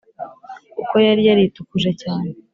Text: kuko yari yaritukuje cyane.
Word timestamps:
kuko 0.77 0.95
yari 1.07 1.21
yaritukuje 1.29 1.89
cyane. 2.01 2.29